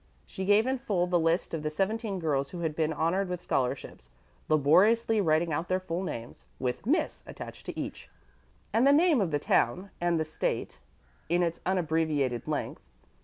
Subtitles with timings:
[0.25, 3.39] She gave in full the list of the seventeen girls who had been honored with
[3.39, 4.09] scholarships,
[4.49, 8.09] laboriously writing out their full names, with "Miss" attached to each,
[8.73, 10.79] and the name of the town and the State
[11.29, 12.87] in its unabbreviated length.